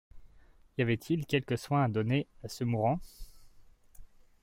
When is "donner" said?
1.87-2.25